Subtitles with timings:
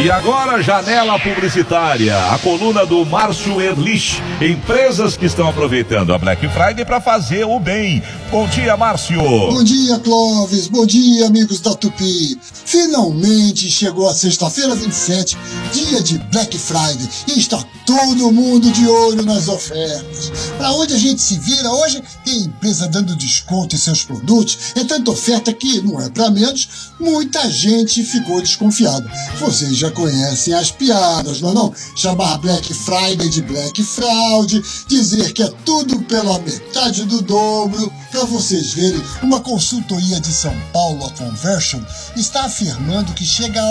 [0.00, 4.22] E agora, janela publicitária, a coluna do Márcio Erlich.
[4.40, 8.00] Empresas que estão aproveitando a Black Friday para fazer o bem.
[8.30, 9.20] Bom dia, Márcio.
[9.20, 10.68] Bom dia, Clóvis.
[10.68, 12.38] Bom dia, amigos da Tupi.
[12.40, 15.36] Finalmente chegou a sexta-feira 27,
[15.72, 20.47] dia de Black Friday, e está todo mundo de olho nas ofertas.
[20.58, 24.82] Para onde a gente se vira hoje, tem empresa dando desconto em seus produtos, é
[24.82, 29.08] tanta oferta que, não é para menos, muita gente ficou desconfiada.
[29.38, 31.72] Vocês já conhecem as piadas, não é não?
[31.94, 37.92] Chamar Black Friday de Black Fraud, dizer que é tudo pela metade do dobro.
[38.10, 41.80] Para vocês verem, uma consultoria de São Paulo, a Conversion,
[42.16, 43.68] está afirmando que chega a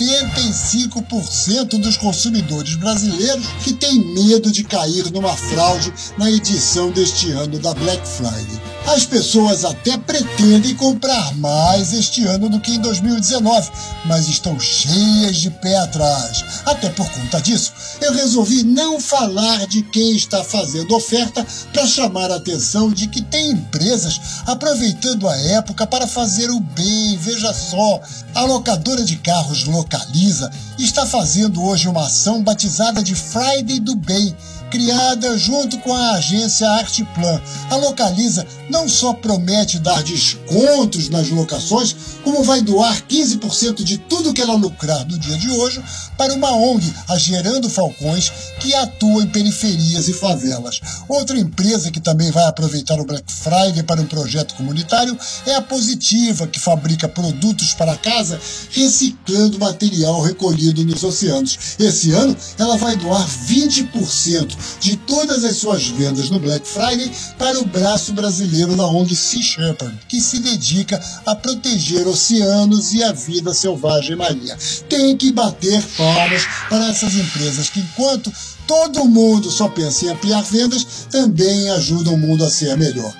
[0.00, 7.58] 85% dos consumidores brasileiros que têm medo de cair numa fraude na edição deste ano
[7.58, 8.60] da Black Friday.
[8.86, 13.70] As pessoas até pretendem comprar mais este ano do que em 2019,
[14.04, 16.44] mas estão cheias de pé atrás.
[16.66, 22.30] Até por conta disso, eu resolvi não falar de quem está fazendo oferta para chamar
[22.30, 27.16] a atenção de que tem empresas aproveitando a época para fazer o bem.
[27.16, 28.00] Veja só,
[28.34, 34.36] a locadora de carros Localiza está fazendo hoje uma ação batizada de Friday do Bem
[34.74, 37.40] criada junto com a agência Artplan.
[37.70, 41.94] A Localiza não só promete dar descontos nas locações,
[42.24, 45.80] como vai doar 15% de tudo que ela lucrar no dia de hoje
[46.18, 50.80] para uma ONG, a Gerando Falcões, que atua em periferias e favelas.
[51.08, 55.62] Outra empresa que também vai aproveitar o Black Friday para um projeto comunitário é a
[55.62, 61.76] Positiva, que fabrica produtos para casa reciclando material recolhido nos oceanos.
[61.78, 67.58] Esse ano ela vai doar 20% de todas as suas vendas no Black Friday para
[67.58, 73.12] o braço brasileiro da ONG Sea Shepherd, que se dedica a proteger oceanos e a
[73.12, 74.56] vida selvagem marinha.
[74.88, 78.32] Tem que bater palmas para essas empresas que, enquanto
[78.66, 83.14] todo mundo só pensa em ampliar vendas, também ajudam o mundo a ser melhor.